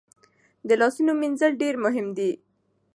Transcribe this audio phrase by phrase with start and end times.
[0.67, 2.31] د لاسونو مینځل ډیر مهم دي۔